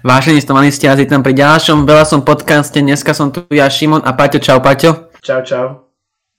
[0.00, 2.80] Vážení stomanisti, tam pri ďalšom veľa som podcaste.
[2.80, 4.40] Dneska som tu ja, Šimon a Paťo.
[4.40, 5.12] Čau, Paťo.
[5.20, 5.92] Čau, čau.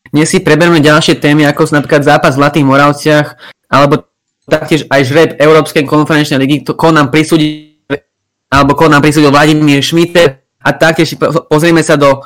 [0.10, 3.28] Dnes si preberme ďalšie témy, ako sú napríklad zápas v Zlatých Moravciach,
[3.70, 4.10] alebo
[4.50, 7.78] taktiež aj žreb Európskej konferenčnej ligy, koho nám prisúdi,
[8.50, 11.14] alebo koho nám prisúdil Vladimír Šmiter a taktiež
[11.46, 12.20] pozrieme sa do e,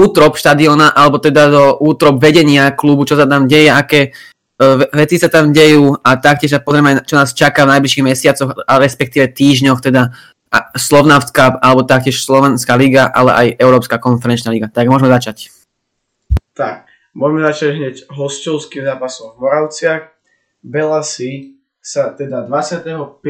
[0.00, 4.00] útrop štadiona, alebo teda do útrop vedenia klubu, čo sa tam deje, aké
[4.56, 8.64] e, veci sa tam dejú a taktiež sa pozrieme, čo nás čaká v najbližších mesiacoch,
[8.64, 10.16] a respektíve týždňoch, teda
[10.74, 14.66] Slovnaft Cup, alebo taktiež Slovenská liga, ale aj Európska konferenčná liga.
[14.66, 15.54] Tak môžeme začať.
[16.58, 20.10] Tak, môžeme začať hneď hostovským zápasom v Moravciach.
[20.60, 23.22] Belasi sa teda 25.2.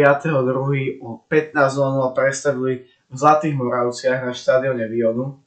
[1.04, 5.38] o 15.00 predstavili v Zlatých Moravciach na štadióne Vionu.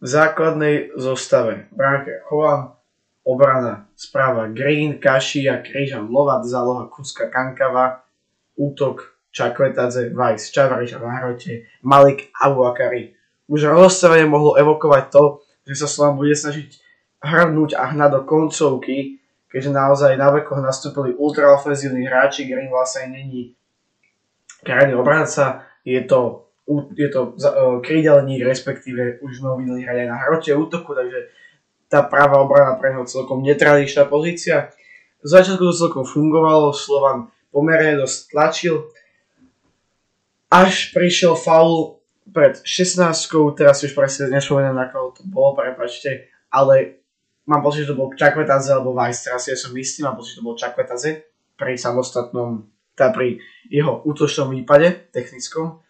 [0.00, 2.72] V základnej zostave bránke Juan,
[3.20, 8.00] obrana správa Green, Kaši a Kryžan Lovat, záloha Kuska Kankava,
[8.56, 13.14] útok Čakvetadze, Vajs, Čavariš a hrote, Malik Akari.
[13.46, 15.24] Už rozstavenie mohlo evokovať to,
[15.66, 16.70] že sa Slovan bude snažiť
[17.22, 23.54] hrnúť a hnať do koncovky, keďže naozaj na vekoch nastúpili ultraofenzívni hráči, Green vlastne není
[24.62, 26.50] krajný obranca, je to,
[26.94, 31.30] je to uh, krídelník, respektíve už sme ho hrať aj na hrote útoku, takže
[31.90, 34.70] tá práva obrana pre neho celkom netradičná pozícia.
[35.20, 38.76] V začiatku to celkom fungovalo, Slovan pomerne dosť tlačil,
[40.50, 43.06] až prišiel faul pred 16
[43.54, 47.02] teraz už presne nespomeniem, ako to bolo, prepačte, ale
[47.46, 50.38] mám pocit, že to bol Čakvetaze alebo Vice, teraz ja som istý, mám pocit, že
[50.42, 53.38] to bol Čakvetaze pri samostatnom, teda pri
[53.70, 55.82] jeho útočnom výpade technickom.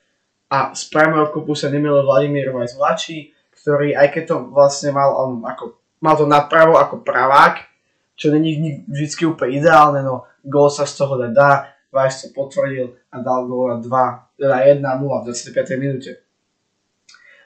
[0.50, 5.14] A z priamého kopu sa nemilo Vladimír Vajs mladší, ktorý aj keď to vlastne mal
[5.14, 7.70] on ako, mal to napravo ako pravák,
[8.18, 13.22] čo není vždy úplne ideálne, no gól sa z toho dá, Vajs to potvrdil a
[13.22, 15.76] dal gól na 2 teda 1-0 v 25.
[15.76, 16.24] minúte.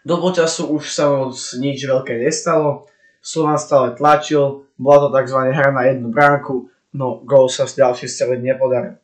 [0.07, 2.87] Do počasu už sa moc nič veľké nestalo,
[3.25, 5.49] Slovan stále tlačil, bola to tzv.
[5.49, 9.01] hra na jednu bránku, no gol sa z ďalšej strely nepodaril.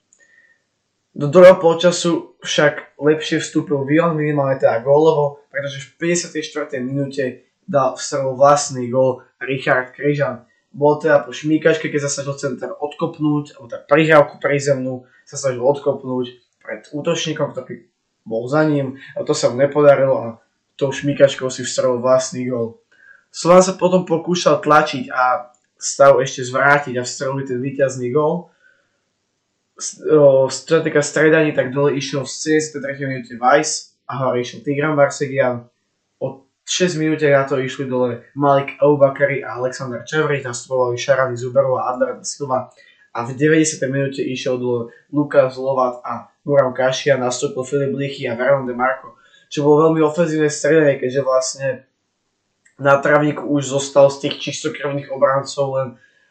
[1.10, 6.78] Do druhého počasu však lepšie vstúpil Vion minimálne teda gólovo, pretože v 54.
[6.78, 10.46] minúte dal v strelu vlastný gól Richard Kryžan.
[10.70, 15.66] Bol teda po šmíkačke, keď sa snažil center odkopnúť, alebo tak prihrávku prizemnú sa snažil
[15.66, 16.26] odkopnúť
[16.62, 17.89] pred útočníkom, ktorý
[18.30, 20.26] bol za ním a to sa mu nepodarilo a
[20.78, 22.78] tou šmíkačkou si vstrelil vlastný gol.
[23.34, 28.48] Slovan sa potom pokúšal tlačiť a stav ešte zvrátiť a vstreliť ten víťazný gol.
[29.80, 33.10] Čo sa týka stredaní, tak dole išiel v 73.
[33.10, 35.66] minúte Weiss a hore išiel Tigran Varsegian.
[36.20, 41.80] O 6 minúte na to išli dole Malik Aubakari a Alexander Čevrič, nastupovali Šarany Zuberov
[41.80, 42.70] a André Silva
[43.10, 43.80] a v 90.
[43.90, 49.20] minúte išiel dole Lukas Lovat a Muram Kašia, nastúpil Filip Lichy a Vernon de Marco,
[49.52, 51.68] čo bolo veľmi ofenzívne stredenie, keďže vlastne
[52.80, 55.88] na travníku už zostal z tých čistokrvných obrancov len,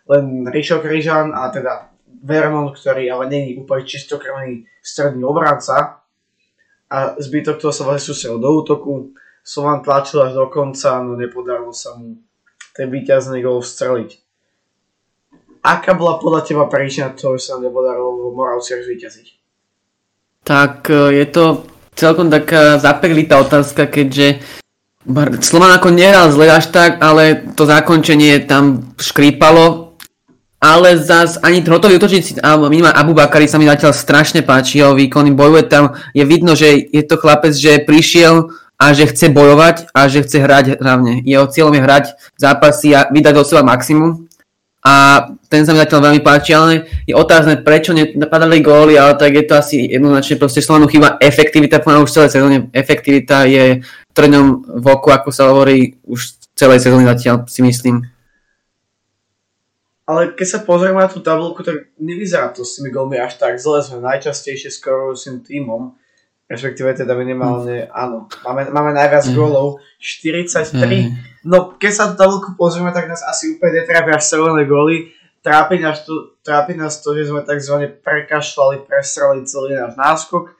[0.09, 1.93] len Rišo Kryžan a teda
[2.25, 6.01] Vernon, ktorý ale není úplne čistokrvný stredný obranca
[6.89, 9.13] a zbytok toho sa vlastne sústredil do útoku.
[9.45, 12.17] Slovan tlačil až do konca, no nepodarilo sa mu
[12.73, 14.17] ten víťazný gol vstreliť.
[15.63, 19.38] Aká bola podľa teba príčina toho, že sa nepodarilo v Moravciach zvíťaziť?
[20.49, 24.41] Tak e, je to celkom taká zapeklitá otázka, keďže
[25.45, 29.93] Slovan ako nehral zle až tak, ale to zakončenie tam škrípalo.
[30.59, 34.91] Ale zas ani hotový útočníci, alebo minimálne Abu Bakari sa mi zatiaľ strašne páči, jeho
[34.91, 39.88] výkony bojuje tam, je vidno, že je to chlapec, že prišiel a že chce bojovať
[39.95, 41.23] a že chce hrať hlavne.
[41.23, 42.05] Jeho cieľom je hrať
[42.35, 44.28] zápasy a vydať do seba maximum
[44.79, 49.35] a ten sa mi zatiaľ veľmi páči, ale je otázne, prečo nepadali góly, ale tak
[49.35, 52.57] je to asi jednoznačne proste Slovanu chýba efektivita, poviem už celé sezóne.
[52.72, 53.84] Efektivita je
[54.16, 58.07] trňom v oku, ako sa hovorí už celej sezóny zatiaľ, si myslím.
[60.07, 63.62] Ale keď sa pozrieme na tú tabulku, tak nevyzerá to s tými gólmi až tak
[63.62, 63.84] zle.
[63.84, 65.98] Sme najčastejšie skorujúcim týmom
[66.49, 67.94] respektíve teda minimálne, mm.
[67.94, 69.35] áno, máme, máme najviac mm.
[69.38, 70.74] gólov, 43.
[70.74, 71.13] Mm.
[71.45, 75.13] No keď sa tabulku pozrieme, tak nás asi úplne netrápia strelené góly.
[75.39, 77.95] Trápi nás, to, trápi nás to, že sme tzv.
[78.03, 80.51] prekašľali, prestrali celý náš náskok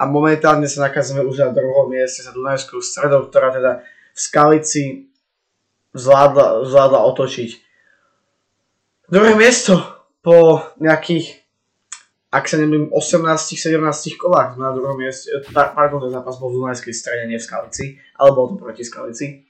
[0.00, 5.12] a momentálne sa nachádzame už na druhom mieste za Dunajskou stredou, ktorá teda v Skalici
[5.92, 7.50] zvládla, zvládla otočiť.
[9.12, 9.76] Druhé miesto
[10.24, 11.43] po nejakých
[12.34, 17.30] ak sa nemýlim, 18-17 kolách na druhom mieste, pardon, ten zápas bol v Dunajskej strede,
[17.30, 17.84] nie v Skalici,
[18.18, 19.46] ale bol to proti Skalici.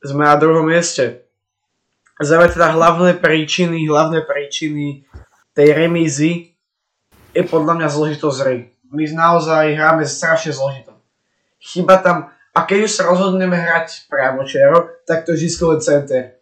[0.00, 1.28] Sme na druhom mieste.
[2.16, 5.04] Zaujímavé teda hlavné príčiny, hlavné príčiny
[5.52, 6.56] tej remízy
[7.36, 8.58] je podľa mňa zložitosť hry.
[8.92, 10.96] My naozaj hráme strašne zložito.
[11.60, 16.40] chyba tam, a keď už sa rozhodneme hrať priamo čero, tak to je vždy center.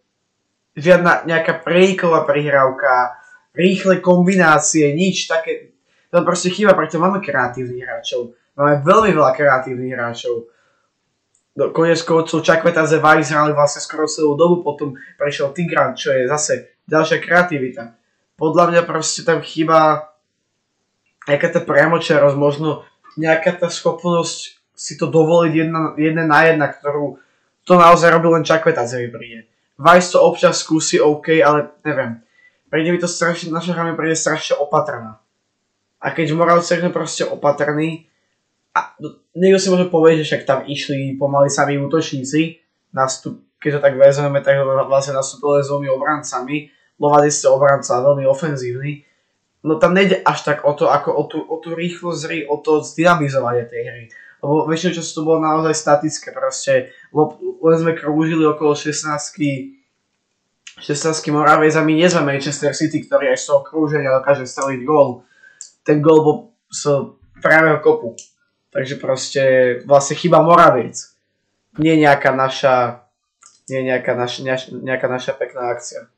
[0.75, 3.19] Žiadna nejaká prejková prihrávka,
[3.55, 5.70] rýchle kombinácie, nič také.
[6.11, 8.35] To proste chyba, preto máme kreatívnych hráčov.
[8.59, 10.51] Máme veľmi veľa kreatívnych hráčov.
[11.51, 16.11] Do konec koncov Čakveta ze Vajs hrali vlastne skoro celú dobu, potom prešiel Tigran, čo
[16.11, 17.95] je zase ďalšia kreativita.
[18.35, 20.11] Podľa mňa proste tam chýba
[21.27, 22.83] nejaká tá priamočarosť, možno
[23.19, 27.19] nejaká tá schopnosť si to dovoliť jedna, jedna na jedna, ktorú
[27.63, 29.47] to naozaj robí len Čakveta z príde.
[29.77, 32.19] Vice to občas skúsi OK, ale neviem.
[32.71, 35.21] Príde mi to strašne, naša hra mi príde strašne opatrná.
[36.01, 38.09] A keď v Moravce sme proste opatrný,
[38.71, 38.95] a
[39.37, 42.63] niekto si môže povedať, že však tam išli pomaly sami útočníci,
[42.95, 44.57] nastup, keď to tak vezmeme, tak
[44.89, 46.71] vlastne nastúpili s dvomi obrancami,
[47.01, 49.01] Lovady ste obranca veľmi ofenzívny,
[49.65, 52.81] no tam nejde až tak o to, ako o tú, o tú rýchlosť o to
[52.85, 54.03] zdynamizovanie tej hry
[54.41, 59.77] lebo väčšinou času to bolo naozaj statické, proste len sme krúžili okolo 16
[60.81, 64.81] 16 Moraviec a my nie sme Manchester City, ktorý aj z toho krúženia dokáže streliť
[64.81, 65.21] gól.
[65.81, 66.37] Ten gól bol
[66.69, 68.15] z pravého kopu.
[68.71, 69.41] Takže proste
[69.83, 70.95] vlastne chyba Moraviec.
[71.75, 73.01] Nie nejaká naša
[73.71, 74.43] nie nejaká, naš,
[74.73, 76.11] nejaká naša pekná akcia.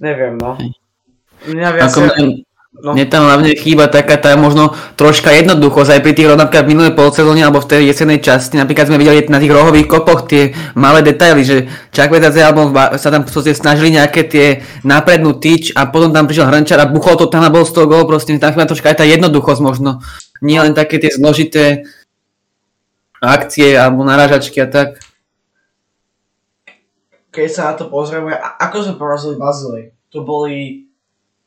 [0.00, 0.56] Neviem, no.
[1.44, 1.92] Mňa viac...
[2.74, 2.90] No.
[2.90, 7.46] Mne tam hlavne chýba taká tá možno troška jednoduchosť aj pri tých napríklad minulé polsezóne
[7.46, 8.58] alebo v tej jesenej časti.
[8.58, 13.22] Napríklad sme videli na tých rohových kopoch tie malé detaily, že Čakvetadze alebo sa tam
[13.54, 14.46] snažili nejaké tie
[14.82, 17.86] naprednú tyč a potom tam prišiel Hrnčar a buchol to tam a bol z toho
[17.86, 18.10] gol.
[18.10, 20.02] Proste tam chýba troška aj tá jednoduchosť možno.
[20.42, 21.86] Nie len také tie zložité
[23.22, 25.00] akcie alebo naražačky a tak.
[27.30, 29.94] Keď sa na to pozrieme, ako sme porazili Bazilej?
[30.10, 30.83] To boli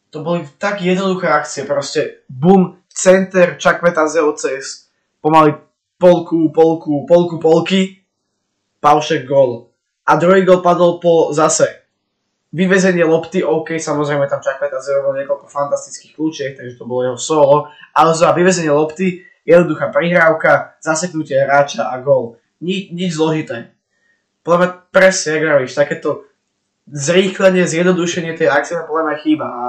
[0.09, 4.87] to boli tak jednoduché akcie, proste bum, center, čakveta ZOCS,
[5.21, 5.53] pomaly
[5.99, 7.81] polku, polku, polku, polky,
[8.77, 9.73] Paušek gol.
[10.07, 11.87] A druhý gol padol po zase
[12.55, 17.55] vyvezenie lopty, OK, samozrejme tam Čakveta zeroval niekoľko fantastických kľúčiek, takže to bolo jeho solo,
[17.91, 22.39] ale za vyvezenie lopty, jednoduchá prihrávka, zaseknutie hráča a gol.
[22.63, 23.75] Ni, nič zložité.
[24.41, 26.23] Podľa mňa presne, vravíš, takéto
[26.87, 29.63] zrýchlenie, zjednodušenie tej akcie na podľa mňa chýba a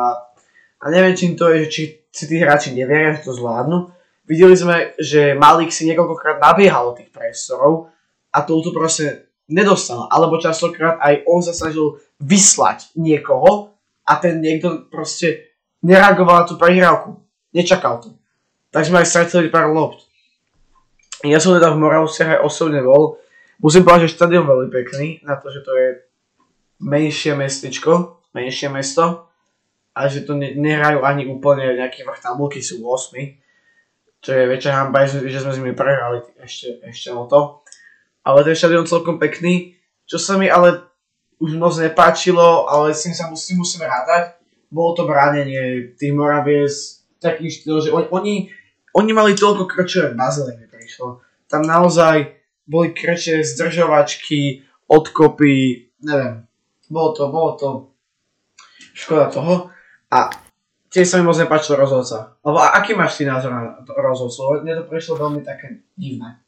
[0.78, 1.82] a neviem, čím to je, či
[2.14, 3.90] si tí hráči neveria, že to zvládnu.
[4.28, 7.90] Videli sme, že Malik si niekoľkokrát nabiehal tých priestorov
[8.30, 10.06] a to tu proste nedostal.
[10.06, 13.74] Alebo častokrát aj on sa snažil vyslať niekoho
[14.06, 15.50] a ten niekto proste
[15.82, 17.18] nereagoval na tú prehrávku.
[17.50, 18.14] Nečakal to.
[18.70, 20.04] Tak sme aj stratili pár lopt.
[21.26, 23.18] Ja som teda v Moravciach aj osobne bol.
[23.58, 25.88] Musím povedať, že štadión veľmi pekný, na to, že to je
[26.78, 29.27] menšie mestečko, menšie mesto
[29.98, 33.18] a že to ne, nehrajú ani úplne nejaký vrch tabulky, sú 8.
[34.22, 37.66] Čo je väčšia hamba, že, že sme s nimi prehrali ešte, ešte o to.
[38.22, 39.74] Ale ten štadión celkom pekný,
[40.06, 40.86] čo sa mi ale
[41.42, 44.38] už moc nepáčilo, ale s tým sa musí, musíme rádať.
[44.70, 48.50] Bolo to bránenie tých Moravies taký štýl, že on, oni,
[48.94, 51.22] oni mali toľko krčové bazely, mi prišlo.
[51.50, 56.46] Tam naozaj boli krče, zdržovačky, odkopy, neviem.
[56.90, 57.68] Bolo to, bolo to
[58.94, 59.70] škoda toho.
[60.08, 60.32] A
[60.88, 62.36] tiež sa mi moc nepáčil rozhodca.
[62.40, 64.64] Lebo aký máš si názor na rozhodcu?
[64.64, 66.40] Mne to prišlo veľmi také divné.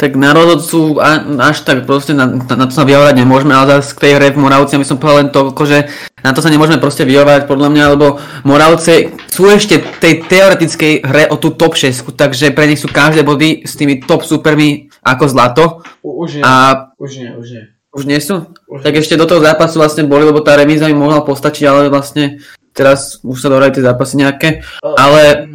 [0.00, 0.96] Tak na rozhodcu
[1.36, 4.32] až tak proste na, na, na to sa vyhovárať nemôžeme, ale zase k tej hre
[4.32, 5.84] v Moravci, my som povedal len toľko, že
[6.24, 8.16] na to sa nemôžeme proste vyhovárať podľa mňa, lebo
[8.48, 12.88] Moravce sú ešte v tej teoretickej hre o tú top 6, takže pre nich sú
[12.88, 15.64] každé body s tými top supermi ako zlato.
[16.00, 16.96] Už nie, a...
[16.96, 17.64] už nie, už nie.
[17.92, 18.48] Už nie sú?
[18.64, 19.04] Už tak nie.
[19.04, 22.40] ešte do toho zápasu vlastne boli, lebo tá remíza mi mohla postačiť, ale vlastne
[22.74, 24.48] teraz už sa dohrajú tie zápasy nejaké.
[24.82, 25.46] Ale...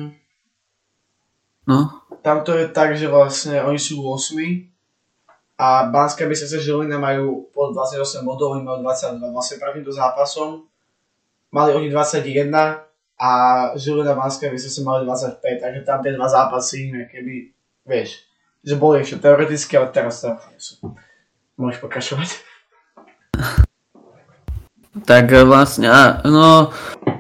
[1.68, 2.02] No.
[2.26, 4.36] Tam to je tak, že vlastne oni sú 8
[5.60, 9.22] a Banská Bystrica Žilina majú po 28 bodov, oni majú 22.
[9.36, 10.66] Vlastne prvým do zápasom
[11.52, 12.50] mali oni 21
[13.20, 13.30] a
[13.76, 17.52] Žilina Banská Bystrica mali 25, takže tam tie dva zápasy, keby,
[17.86, 18.24] vieš,
[18.64, 20.74] že boli ešte teoreticky, ale teraz to nie sú.
[21.60, 22.30] Môžeš pokračovať.
[25.06, 25.90] Tak vlastne,
[26.26, 26.72] no,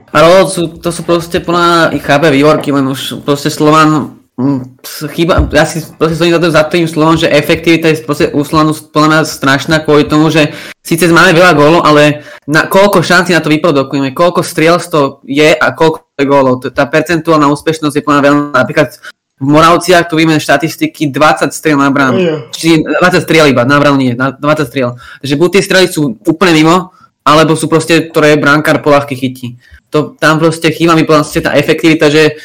[0.09, 4.81] ale sú, to sú proste plná chápe vývorky, len už proste Slovan mm,
[5.13, 8.73] chýba, ja si proste stojím za, za tým slovom, že efektivita je proste u Slovanu
[8.73, 10.49] mňa strašná kvôli tomu, že
[10.81, 15.53] síce máme veľa gólov, ale na, koľko šancí na to vyprodukujeme, koľko striel to je
[15.53, 16.65] a koľko je gólov.
[16.73, 18.97] Tá percentuálna úspešnosť je plná veľmi, napríklad
[19.39, 22.19] v Moravciach tu vidíme štatistiky 20 striel na bránu.
[22.19, 22.39] Yeah.
[22.51, 24.35] Čiže 20 striel iba, na bránu nie, 20
[24.67, 24.99] striel.
[25.23, 26.91] Takže buď tie strely sú úplne mimo,
[27.35, 29.47] alebo sú proste, ktoré brankár poľahky chytí.
[29.93, 32.37] To, tam proste chýba mi proste tá efektivita, že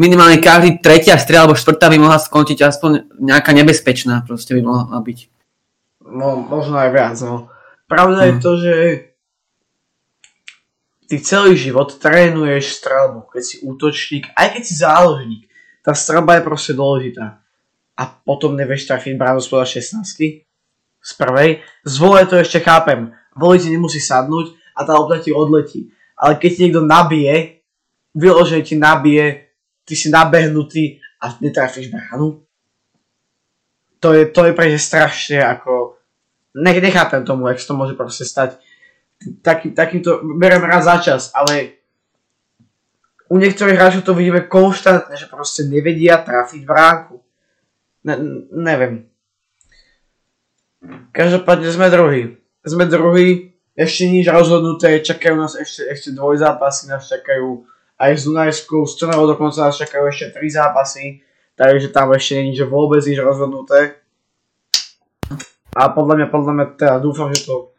[0.00, 4.98] minimálne každý tretia strela alebo štvrtá by mohla skončiť aspoň nejaká nebezpečná, proste by mohla
[5.00, 5.18] byť.
[6.12, 7.48] No, možno aj viac, no.
[7.88, 8.28] Pravda hmm.
[8.28, 8.42] je mhm.
[8.42, 8.74] to, že
[11.12, 15.42] ty celý život trénuješ strelbu, keď si útočník, aj keď si záložník.
[15.84, 17.42] Tá strelba je proste dôležitá.
[17.98, 20.08] A potom nevieš trafiť bránu spoda 16
[21.02, 21.60] z prvej.
[21.84, 23.12] Z vole to ešte chápem.
[23.36, 25.92] Voli ti nemusí sadnúť a tá lopta ti odletí.
[26.16, 27.64] Ale keď ti niekto nabije,
[28.12, 29.52] vyložene ti nabije,
[29.84, 32.44] ty si nabehnutý a netrafíš bránu,
[34.02, 35.96] to je, to je pre strašne ako...
[36.52, 38.60] Nech, nechápem tomu, jak to môže proste stať
[39.40, 41.80] taký, takýmto, berem raz za čas, ale
[43.32, 47.16] u niektorých hráčov to vidíme konštantne, že proste nevedia trafiť bránku.
[48.04, 48.14] Ne,
[48.52, 49.08] neviem.
[51.14, 52.41] Každopádne sme druhí.
[52.62, 57.66] Sme druhí, ešte nič rozhodnuté, čakajú nás ešte, ešte dvoj zápasy, nás čakajú
[57.98, 61.26] aj z Dunajsku, z Trnavou dokonca nás čakajú ešte tri zápasy,
[61.58, 63.98] takže tam ešte nie je vôbec nič rozhodnuté.
[65.72, 67.72] A podľa mňa, podľa mňa teda dúfam, že to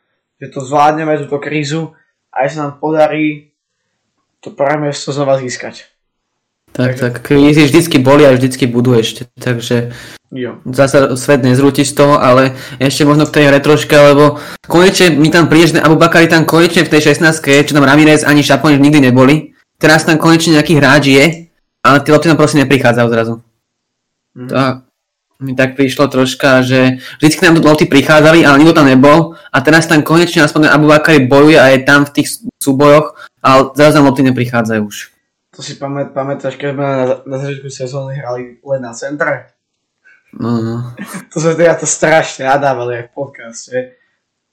[0.43, 1.95] že to zvládneme, túto krízu
[2.27, 3.55] a aj sa nám podarí
[4.43, 5.87] to prvé miesto znova získať.
[6.75, 6.99] Tak, takže...
[6.99, 9.95] tak, krízy vždycky boli a vždycky budú ešte, takže
[10.33, 10.57] jo.
[10.65, 15.29] zase svet nezrúti z toho, ale ešte možno k tej hre troška, lebo konečne mi
[15.29, 18.81] tam príde, že Abu Bakari tam konečne v tej 16 čo tam Ramirez ani Šaponič
[18.81, 19.53] nikdy neboli.
[19.77, 21.25] Teraz tam konečne nejaký hráč je,
[21.85, 23.33] ale tie lopty tam proste neprichádzajú zrazu.
[24.33, 24.49] Mm.
[24.49, 24.55] To,
[25.43, 29.57] mi tak prišlo troška, že vždy k nám lopty prichádzali, ale nikto tam nebol a
[29.59, 33.99] teraz tam konečne aspoň Abu Bakari bojuje a je tam v tých súbojoch, ale zrazu
[33.99, 34.97] tam lopty neprichádzajú už.
[35.53, 39.52] To si pamät, pamätáš, keď sme na, na začiatku sezóny hrali len na centre?
[40.33, 40.75] No, no.
[41.29, 43.75] to sme teda to strašne nadávali aj v podcaste.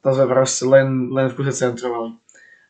[0.05, 2.17] To sme proste len, len v kuse centrovali.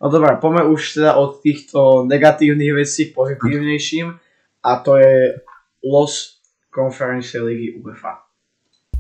[0.00, 4.16] No dobré, poďme už teda od týchto negatívnych vecí k pozitívnejším
[4.64, 5.36] a to je
[5.84, 6.40] los
[6.72, 8.24] konferenčnej ligy UEFA.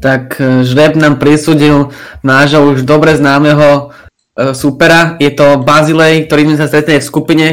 [0.00, 3.96] Tak e, Žreb nám prisúdil nášho už dobre známeho
[4.36, 7.46] e, supera, je to Bazilej, ktorý sme sa stretli v skupine.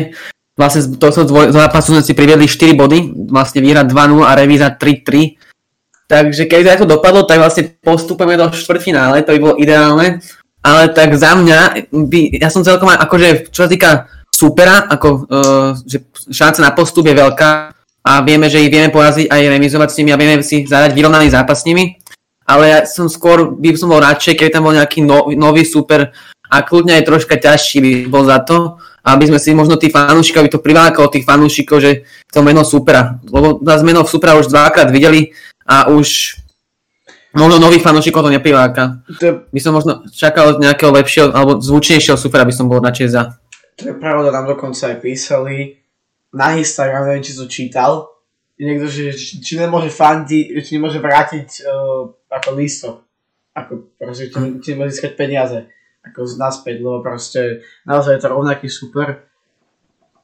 [0.57, 2.99] Vlastne to som zápasu sme si priviedli 4 body,
[3.29, 5.46] vlastne výhra 2-0 a revíza 3-3.
[6.07, 10.23] Takže keď to dopadlo, tak vlastne postupujeme do štvrtfinále, to by bolo ideálne.
[10.63, 13.91] Ale tak za mňa, by, ja som celkom akože, čo sa týka
[14.31, 19.27] supera, ako, uh, že šanca na postup je veľká, a vieme, že ich vieme poraziť
[19.27, 21.99] aj remizovať s nimi a vieme si zadať vyrovnaný zápas s nimi.
[22.47, 26.15] Ale ja som skôr, by som bol radšej, keď tam bol nejaký no, nový super
[26.47, 30.47] a kľudne aj troška ťažší by bol za to, aby sme si možno tí fanúšikov,
[30.47, 33.19] aby to privákalo tých fanúšikov, že to meno supera.
[33.27, 35.35] Lebo nás meno supera už dvakrát videli
[35.67, 36.39] a už
[37.35, 39.03] možno nových fanúšikov to nepriváka.
[39.19, 39.45] To...
[39.51, 43.35] By som možno čakal nejakého lepšieho alebo zvučnejšieho supera, by som bol radšej za.
[43.77, 45.77] To je pravda, nám dokonca aj písali,
[46.33, 48.17] na Instagram, neviem, či to čítal,
[48.57, 52.95] niekto, že či, či nemôže fandi, či nemôže vrátiť uh, ako lístok.
[53.53, 55.69] Ako proste, či, či nemôže získať peniaze.
[56.01, 59.27] Ako naspäť, lebo proste naozaj je to rovnaký super.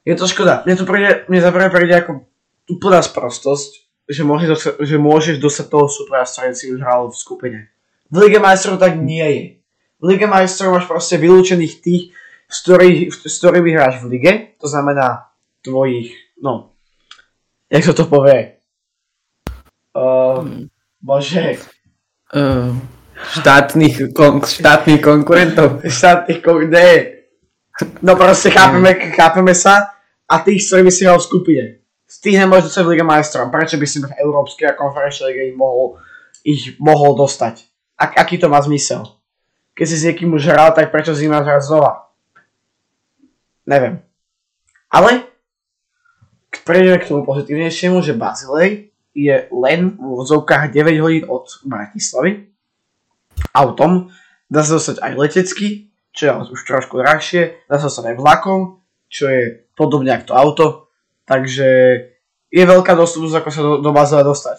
[0.04, 0.66] Je to škoda.
[0.66, 2.26] Mne to príde, mne za prvé príde ako
[2.68, 7.08] úplná sprostosť, že môžeš, dostať, že môžeš dostať toho supera, s ktorým si už hral
[7.10, 7.60] v skupine.
[8.12, 9.44] V Lige majstrov tak nie je.
[10.00, 12.04] V Lige majstrov máš proste vylúčených tých,
[12.52, 15.32] s, ktorých, s ktorými hráš v lige, to znamená
[15.64, 16.76] tvojich, no,
[17.72, 18.60] jak sa to povie?
[19.96, 20.68] Uh,
[21.02, 21.58] bože.
[22.30, 22.76] Uh,
[23.40, 25.82] štátnych, kon, štátnych konkurentov.
[25.82, 27.14] Štátnych konkurentov,
[28.06, 29.98] No proste chápeme, chápeme sa
[30.30, 31.64] a tých, s ktorými si hral v skupine.
[32.22, 33.50] Nemôžeš dostať v Liga majstrov.
[33.50, 35.98] Prečo by si v Európskej a konferenčnej lige ich mohol,
[36.46, 37.66] ich mohol dostať?
[37.98, 39.08] Ak, aký to má zmysel?
[39.74, 42.14] Keď si s niekým už hral, tak prečo si máš hrať znova?
[43.66, 44.04] Neviem.
[44.94, 45.26] Ale
[46.64, 52.50] prejdeme k tomu pozitívnejšiemu, že Bazilej je len v vozovkách 9 hodín od Bratislavy
[53.54, 54.10] autom,
[54.50, 55.68] dá sa dostať aj letecky,
[56.14, 59.42] čo je už trošku drahšie, dá sa dostať aj vlakom, čo je
[59.74, 60.66] podobne ako to auto,
[61.26, 61.68] takže
[62.54, 64.58] je veľká dostupnosť, ako sa do, do Bazile dostať.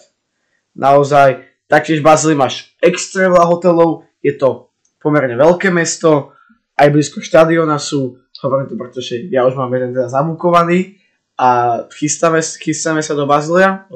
[0.75, 6.35] Naozaj, taktiež v Bazile máš extra veľa hotelov, je to pomerne veľké mesto,
[6.75, 10.99] aj blízko štadiona sú, hovorím to, pretože ja už mám jeden teda zamúkovaný,
[11.35, 13.91] a chystáme, chystáme sa do Bazilea,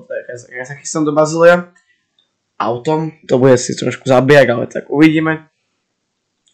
[0.51, 1.71] ja sa chystám do Bazilea
[2.59, 5.47] autom, to bude si trošku zabijak, ale tak uvidíme.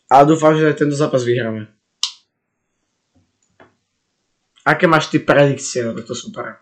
[0.05, 1.65] A dúfam, že tento zápas vyhráme.
[4.65, 6.57] Aké máš ty predikcie na toto super?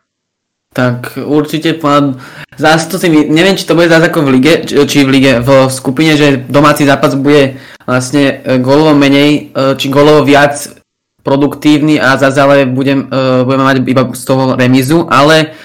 [0.74, 2.19] Tak určite plán,
[2.57, 5.69] zase to si, neviem či to bude zase ako v lige, či v lige, v
[5.69, 10.83] skupine, že domáci zápas bude vlastne golovo menej, či golovo viac
[11.24, 15.55] produktívny a zase ale budem, uh, budeme mať iba z toho remizu, ale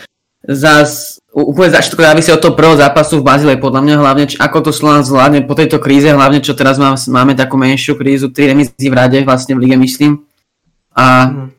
[0.46, 4.36] zás úplne za všetko závisí od toho prvého zápasu v Bazile, podľa mňa hlavne, či,
[4.38, 8.30] ako to Slovan zvládne po tejto kríze, hlavne čo teraz má, máme takú menšiu krízu,
[8.30, 10.22] tri remízy v rade vlastne v lige myslím.
[10.94, 11.57] A mm.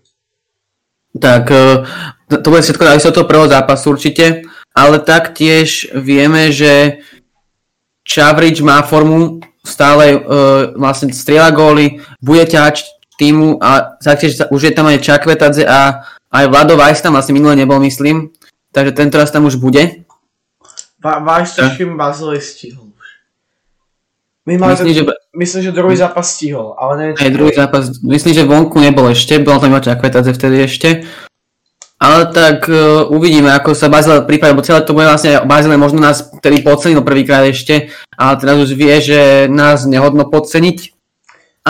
[1.18, 1.86] Tak e,
[2.30, 7.02] to bude všetko závisí od toho prvého zápasu určite, ale taktiež vieme, že
[8.06, 12.90] Čavrič má formu, stále uh, vlastne strieľa góly, bude ťahať
[13.20, 17.54] týmu a taktiež už je tam aj Čakvetadze a aj Vlado Vajs tam vlastne minule
[17.54, 18.32] nebol, myslím.
[18.72, 20.08] Takže tento raz tam už bude.
[21.04, 23.08] Vajs tuším Bazilej stihol už.
[24.48, 25.04] myslím, že...
[25.40, 27.16] myslím, že druhý zápas stihol, ale neviem.
[27.16, 30.90] Aj druhý zápas, myslím, že vonku nebol ešte, bol tam iba Čakvetadze vtedy ešte.
[32.00, 36.00] Ale tak uh, uvidíme, ako sa Bazile pripraví, lebo celé to bude vlastne Bazile možno
[36.00, 39.20] nás vtedy podcenil prvýkrát ešte, ale teraz už vie, že
[39.52, 41.00] nás nehodno podceniť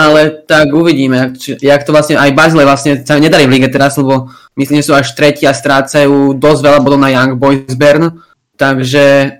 [0.00, 4.32] ale tak uvidíme, jak to vlastne aj Bazile vlastne sa nedarí v lige teraz, lebo
[4.56, 8.22] myslím, že sú až tretí a strácajú dosť veľa bodov na Young Boys Bern,
[8.56, 9.36] takže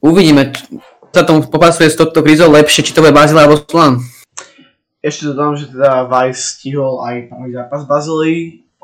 [0.00, 0.54] uvidíme,
[1.14, 4.02] sa tomu popasuje s touto krízou lepšie, či to bude Bazile alebo Slovan.
[4.98, 8.34] Ešte dodám, že teda Vice stihol aj prvý zápas Bazily,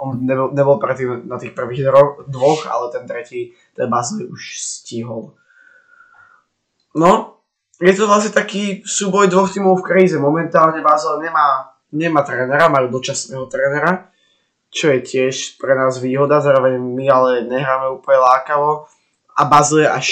[0.01, 1.91] on nebol, nebol predtým na tých prvých
[2.31, 5.37] dvoch, ale ten tretí, ten Bazily už stihol.
[6.97, 7.41] No,
[7.81, 10.21] je to vlastne taký súboj dvoch tímov v kríze.
[10.21, 14.13] Momentálne Basel nemá, nemá trénera, majú dočasného trénera,
[14.69, 18.85] čo je tiež pre nás výhoda, zároveň my ale nehráme úplne lákavo.
[19.33, 20.07] A Basel je až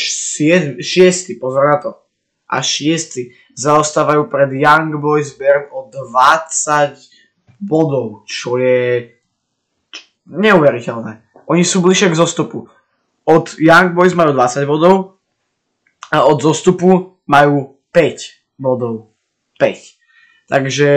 [0.81, 2.01] šiestý, pozor na to,
[2.49, 3.37] až šiestý.
[3.55, 6.97] Zaostávajú pred Young Boys Bern o 20
[7.61, 9.13] bodov, čo je
[10.29, 11.45] neuveriteľné.
[11.49, 12.69] Oni sú bližšie k zostupu.
[13.29, 15.21] Od Young Boys majú 20 bodov
[16.09, 19.13] a od zostupu majú 5 bodov.
[19.61, 20.49] 5.
[20.49, 20.91] Takže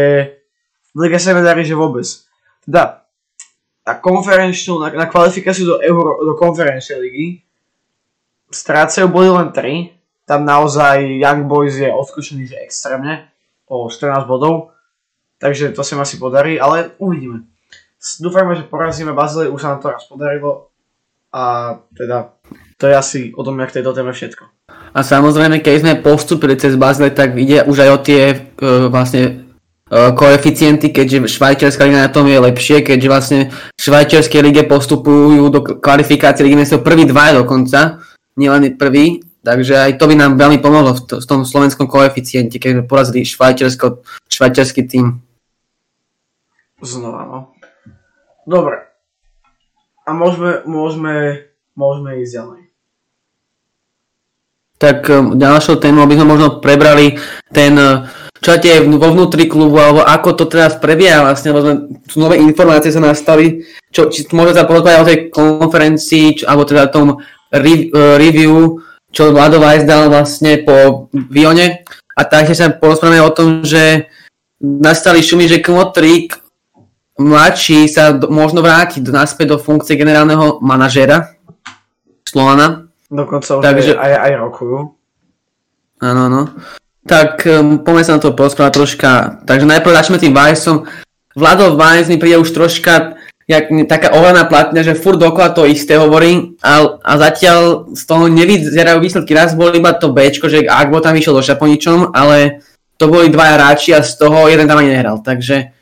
[0.95, 2.07] v sa nedarí, že vôbec.
[2.63, 3.07] Teda,
[3.81, 7.27] na konferenčnú, na, na kvalifikáciu do, Euro, do konferenčnej ligy
[8.51, 10.00] strácajú boli len 3.
[10.31, 13.27] Tam naozaj Young Boys je odskúšený, že extrémne
[13.67, 14.71] o 14 bodov.
[15.43, 17.43] Takže to sa asi podarí, ale uvidíme.
[17.99, 20.71] Dúfajme, že porazíme Bazilej, už sa nám to raz podarilo.
[21.35, 22.31] A teda,
[22.79, 24.71] to je asi o tom, jak tejto téme všetko.
[24.95, 29.51] A samozrejme, keď sme postupili cez Bazle, tak ide už aj o tie uh, vlastne
[29.91, 33.39] uh, koeficienty, keďže švajčiarská liga na tom je lepšie, keďže vlastne
[33.75, 37.99] v lige postupujú do kvalifikácie ligy miesto prvý dva dokonca,
[38.39, 42.61] nielen prvý, takže aj to by nám veľmi pomohlo v, to, v tom slovenskom koeficiente,
[42.61, 45.21] keď sme porazili švajčiarsky tým.
[46.81, 47.39] Znova, no.
[48.49, 48.89] Dobre.
[50.05, 51.45] A môžeme, môžeme,
[51.77, 52.61] môžeme ísť ďalej
[54.81, 55.05] tak
[55.37, 57.21] ďalšou témou by sme možno prebrali
[57.53, 58.09] ten, uh,
[58.41, 61.73] čo tie vo vnútri klubu, alebo ako to teraz prebieha vlastne, lebo sme,
[62.17, 63.61] nové informácie sa nastali,
[63.93, 67.21] čo, či môže sa porozprávať o tej konferencii, čo, alebo teda tom
[67.53, 71.83] re, review, čo Vlado Weiss dal vlastne po Vione.
[72.15, 74.11] A takže sa porozprávame o tom, že
[74.59, 76.35] nastali šumy, že Knotrík
[77.19, 81.37] mladší sa do, možno vráti do, naspäť do funkcie generálneho manažéra
[82.25, 83.91] Slovana Dokonca už Takže...
[83.99, 84.95] aj, aj rokujú.
[85.99, 86.41] Áno, áno.
[87.03, 89.09] Tak um, poďme sa na to porozprávať troška.
[89.43, 90.87] Takže najprv začneme tým Vajsom.
[91.35, 93.19] Vlado Vajs mi príde už troška
[93.51, 98.31] jak, taká ohľadná platňa, že furt dokola to isté hovorí a, a zatiaľ z toho
[98.31, 99.35] nevyzerajú výsledky.
[99.35, 102.63] Raz bol iba to B, že Agbo tam išiel do Šaponičom, ale
[102.95, 105.75] to boli dvaja hráči a z toho jeden tam ani nehral, takže...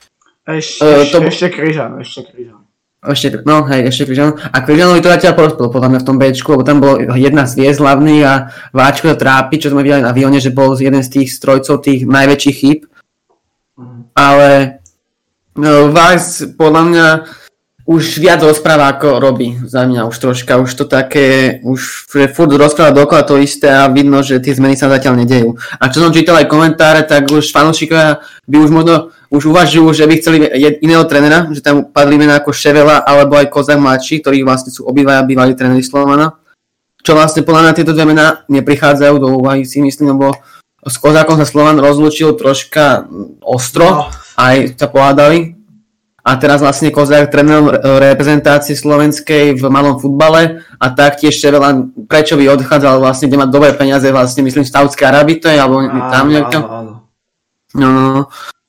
[0.49, 1.21] Ešte, uh, to...
[1.29, 2.65] ešte Kryžan, ešte Kryžan.
[2.99, 4.35] Ešte, no hej, ešte Križan.
[4.35, 7.55] A Križanovi to zatiaľ prospel podľa mňa v tom Bčku, lebo tam bol jedna z
[7.55, 11.21] hviezd hlavný a Váčko to trápi, čo sme videli na Vione, že bol jeden z
[11.21, 12.91] tých strojcov tých najväčších chýb.
[13.79, 14.11] Mm.
[14.15, 14.49] Ale
[15.55, 17.07] no, Vás podľa mňa
[17.89, 22.53] už viac rozpráva ako robí za mňa už troška, už to také, už že furt
[22.53, 25.57] rozpráva dokola to isté a vidno, že tie zmeny sa zatiaľ nedejú.
[25.81, 30.05] A čo som čítal aj komentáre, tak už fanúšikovia by už možno už uvažujú, že
[30.05, 30.37] by chceli
[30.85, 34.85] iného trenera, že tam padli mená ako Ševela alebo aj Kozak mladší, ktorí vlastne sú
[34.85, 36.37] obidvaja bývalí tréneri Slovana.
[37.01, 40.37] Čo vlastne podľa mňa tieto dve mená neprichádzajú do úvahy, si myslím, lebo
[40.85, 43.09] s Kozákom sa Slovan rozlúčil troška
[43.41, 44.13] ostro, no.
[44.37, 45.58] aj sa pohádali,
[46.23, 52.49] a teraz vlastne Kozák trénerom reprezentácie slovenskej v malom futbale a taktiež Ševela, prečo by
[52.59, 56.11] odchádzal vlastne, kde má dobré peniaze, vlastne myslím v Saudskej Arabii to je, alebo áno,
[56.11, 56.59] tam nejaká.
[57.77, 58.23] No, no, no,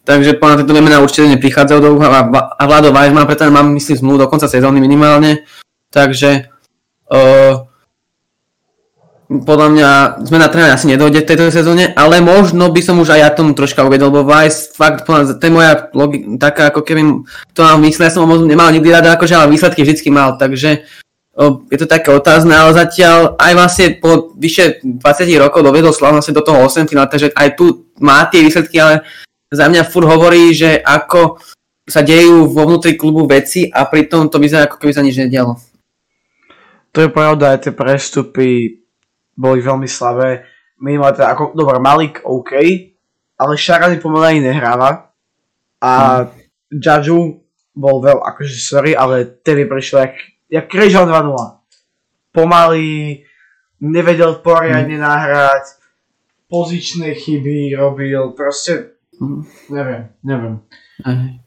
[0.05, 2.29] takže podľa tieto mená určite neprichádzajú do úha.
[2.35, 5.49] A Vlado Vajs má preto mám myslím zmluvu do konca sezóny minimálne,
[5.89, 6.51] takže
[7.09, 7.70] uh,
[9.31, 9.91] podľa mňa
[10.27, 13.55] zmena trénera asi nedojde v tejto sezóne, ale možno by som už aj ja tomu
[13.55, 17.23] troška uvedol, lebo Vice fakt, podľa, to je moja logika, taká ako keby
[17.55, 20.83] to mám mysle, ja som ho nemal nikdy rada, akože ale výsledky vždycky mal, takže
[21.71, 24.99] je to také otázne, ale zatiaľ aj vlastne po vyše 20
[25.39, 29.07] rokov dovedol Slav vlastne do toho 8 finále, takže aj tu má tie výsledky, ale
[29.47, 31.39] za mňa furt hovorí, že ako
[31.87, 35.55] sa dejú vo vnútri klubu veci a pritom to vyzerá ako keby sa nič nedialo.
[36.91, 38.80] To je pravda, aj tie prestupy
[39.41, 40.45] boli veľmi slabé.
[40.77, 42.53] Minimálne teda ako, dobré, Malik OK,
[43.41, 45.09] ale Šarany pomaly nehráva.
[45.81, 45.93] A
[46.29, 46.77] hmm.
[46.77, 47.41] Judge
[47.73, 50.15] bol veľ, akože sorry, ale tedy prišiel jak
[50.51, 51.35] jak Krejžal 2-0.
[52.35, 53.23] Pomaly,
[53.81, 55.03] nevedel poriadne mm.
[55.03, 55.65] nahrať,
[56.51, 59.71] pozičné chyby robil, proste, mm.
[59.71, 60.55] neviem, neviem.
[61.07, 61.39] Mm.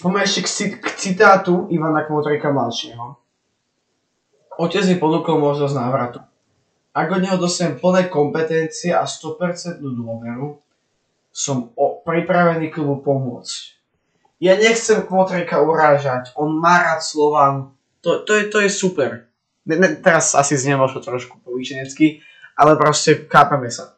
[0.00, 0.48] Poďme ešte k,
[0.80, 3.16] k citátu Ivana Kmotrika mladšieho.
[4.60, 6.20] Otec mi ponúkol možnosť návratu.
[6.92, 10.60] Ak od neho dostanem plné kompetencie a 100% dôveru,
[11.32, 13.80] som o, pripravený klubu pomôcť.
[14.44, 17.72] Ja nechcem Kmotrika urážať, on má rád Slovan,
[18.04, 19.24] to, to, je, to je super.
[19.64, 22.20] Ne, ne, teraz asi zniem možno trošku povýšenecky,
[22.58, 23.96] ale proste kápeme sa.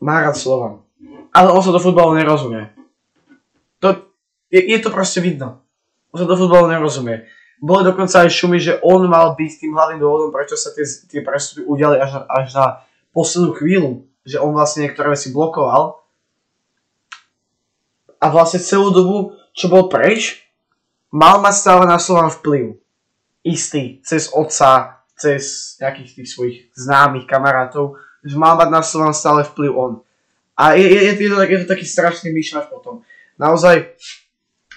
[0.00, 0.80] Má rád Slovan.
[1.36, 2.72] Ale on sa do futbalu nerozumie.
[3.84, 4.08] To,
[4.48, 5.60] je, je to proste vidno.
[6.14, 7.28] On sa do futbalu nerozumie.
[7.60, 11.20] Boli dokonca aj šumy, že on mal byť tým hlavným dôvodom, prečo sa tie, tie
[11.20, 12.66] prestupy udiali až na, až na
[13.12, 13.92] poslednú chvíľu.
[14.24, 16.00] Že on vlastne niektoré veci blokoval.
[18.20, 20.44] A vlastne celú dobu, čo bol preč,
[21.12, 22.80] mal mať stále na Slovan vplyv
[23.44, 29.44] istý cez otca, cez nejakých tých svojich známych kamarátov, že mal mať na Slovan stále
[29.44, 29.92] vplyv on.
[30.56, 33.00] A je, je, je, to, je to taký strašný myšľač potom.
[33.40, 33.96] Naozaj,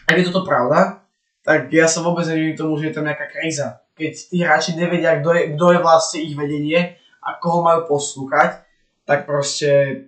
[0.07, 1.02] ak je toto pravda,
[1.43, 3.83] tak ja sa vôbec neviem tomu, že je tam nejaká kríza.
[3.99, 8.63] Keď tí hráči nevedia, kto je, kto je vlastne ich vedenie a koho majú poslúchať,
[9.03, 10.03] tak proste,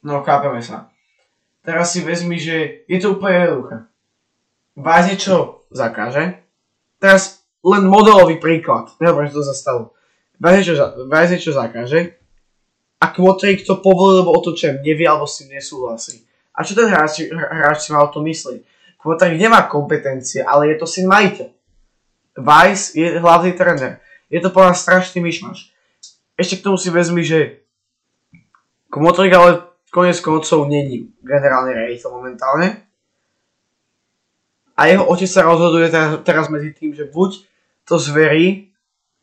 [0.00, 0.88] no chápeme sa.
[1.60, 3.76] Teraz si vezmi, že je to úplne jednoduché.
[4.80, 6.40] Vás niečo zakáže,
[6.96, 8.88] teraz len modelový príklad.
[8.96, 9.82] Nehovorím, že to sa stalo.
[10.40, 12.16] Vás niečo zakáže
[12.96, 16.24] a Kvotrik to povolil, lebo o to čo nevie alebo s tým nesúhlasí.
[16.56, 18.64] A čo ten hráč, hráč si má o to myslieť?
[19.00, 21.48] Kvotrik nemá kompetencie, ale je to syn majiteľ.
[22.40, 24.00] Weiss je hlavný tréner.
[24.28, 25.72] Je to podľa strašný myšmaš.
[26.36, 27.60] Ešte k tomu si vezmi, že
[28.90, 32.82] Kmotrik ale konec koncov není generálny rejiteľ momentálne.
[34.74, 37.46] A jeho otec sa rozhoduje teraz, teraz medzi tým, že buď
[37.86, 38.72] to zverí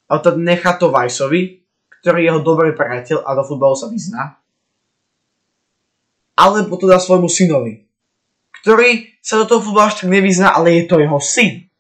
[0.07, 1.65] a to nechá to Vajsovi,
[1.99, 4.39] ktorý je jeho dobrý priateľ a do futbalu sa vyzná.
[6.37, 7.87] Alebo to dá svojmu synovi,
[8.67, 11.71] ktorý sa do toho futbalu až tak nevyzná, ale je to jeho syn.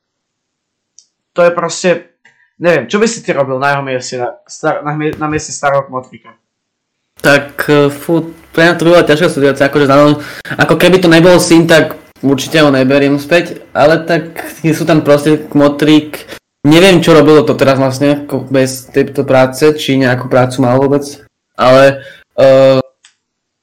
[1.35, 2.15] To je proste,
[2.55, 5.83] neviem, čo by si ty robil na jeho mieste, na, star, na, na mieste starého
[5.83, 6.39] kmotrika?
[7.19, 9.91] Tak, uh, fú, pre mňa to bola ťažká situácia, akože
[10.55, 15.43] ako keby to nebol syn, tak určite ho neberiem späť, ale tak sú tam proste
[15.43, 21.23] kmotrík, Neviem, čo robilo to teraz vlastne bez tejto práce, či nejakú prácu mal vôbec,
[21.55, 22.03] ale
[22.35, 22.83] uh,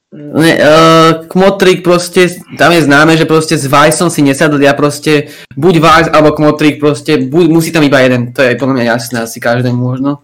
[0.09, 5.73] ne, uh, Kmotrik proste, tam je známe, že proste s Vajsom si nesadlia proste, buď
[5.83, 9.43] Vajs alebo Kmotrik proste, buď, musí tam iba jeden, to je podľa mňa jasné asi
[9.43, 10.23] každému možno.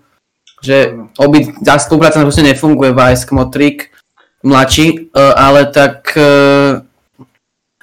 [0.63, 3.91] Že obi, tá spolupráca proste nefunguje Vajs, Kmotrik,
[4.39, 6.79] mladší, uh, ale tak uh,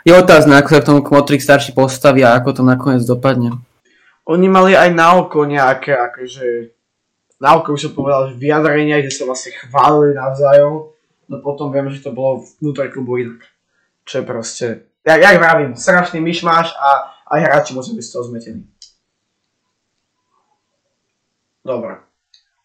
[0.08, 3.60] je otázne, ako sa k tomu Kmotrik starší postaví a ako to nakoniec dopadne.
[4.24, 6.72] Oni mali aj na oko nejaké, akože,
[7.44, 10.96] na oko už som povedal, vyjadrenia, kde sa vlastne chválili navzájom,
[11.28, 13.44] no potom viem, že to bolo vnútri klubu inak.
[14.08, 14.66] Čo je proste,
[15.04, 18.62] jak, jak vravím, strašný myšmáš a aj hráči môžu byť z toho zmetení.
[21.60, 22.00] Dobre.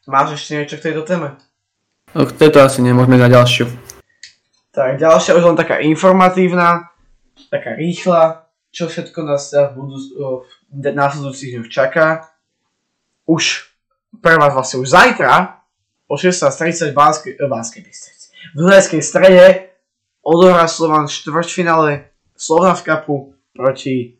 [0.07, 1.35] Máš ešte niečo k tejto téme?
[2.15, 3.67] No, k tejto asi nemôžeme na ďalšiu.
[4.71, 6.89] Tak, ďalšia už len taká informatívna,
[7.51, 9.97] taká rýchla, čo všetko nás v, budú,
[10.71, 12.31] v následujúcich dňoch čaká.
[13.27, 13.69] Už
[14.23, 15.61] pre vás vlastne už zajtra
[16.07, 17.81] o 16.30 v Banskej, Banskej
[18.51, 19.45] v Dunajskej strede
[20.19, 23.17] odohrá Slovan štvrťfinále Slovna v Kapu
[23.55, 24.19] proti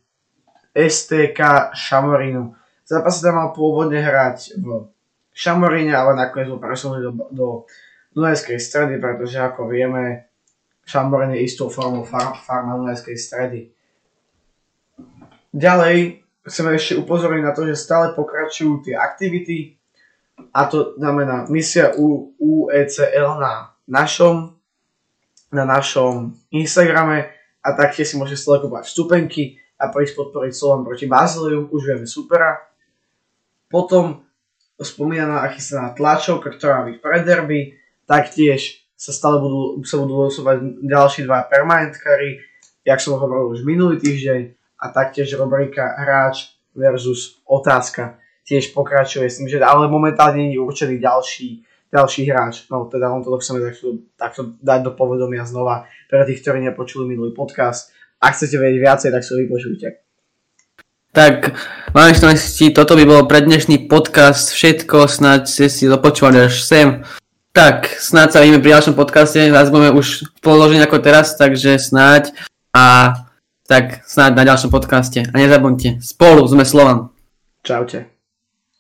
[0.72, 2.56] STK Šamorínu.
[2.88, 4.88] Zápas sa mal pôvodne hrať v
[5.36, 7.48] Šamoríne, ale nakoniec bol presunutý do, do
[8.14, 10.30] Dunajskej stredy, pretože ako vieme,
[10.86, 13.60] Šamorín je istou formou far, farma Dunajskej stredy.
[15.54, 19.78] Ďalej chceme ešte upozorniť na to, že stále pokračujú tie aktivity
[20.54, 24.56] a to znamená misia U, UECL na našom,
[25.54, 27.30] na našom Instagrame
[27.64, 32.08] a taktiež si môžete stále kúpať vstupenky a prísť podporiť Slovan proti Baziliu, už vieme
[32.08, 32.60] supera.
[33.68, 34.24] Potom
[34.78, 37.60] spomínaná a chystaná tlačovka, ktorá má byť pre derby,
[38.04, 42.44] taktiež sa stále budú, sa budú losovať ďalší dva permanentkári,
[42.84, 48.20] jak som hovoril už minulý týždeň, a taktiež rubrika hráč versus otázka.
[48.44, 52.66] tiež pokračuje s tým, že ale momentálne je určený ďalší, ďalší hráč.
[52.74, 57.06] No teda on to chceme takto, takto dať do povedomia znova pre tých, ktorí nepočuli
[57.06, 57.94] minulý podcast.
[58.18, 59.88] Ak chcete vedieť viacej, tak si vypočujte.
[61.14, 61.54] Tak,
[61.94, 67.06] vážne študenti, toto by bol pre dnešný podcast všetko, snáď ste si dopočúvali až sem.
[67.54, 72.34] Tak, snáď sa vidíme pri ďalšom podcaste, nás budeme už položení ako teraz, takže snáď
[72.74, 73.14] a
[73.70, 75.22] tak snáď na ďalšom podcaste.
[75.22, 77.14] A nezabudnite, spolu sme Slovan.
[77.62, 78.13] Čaute.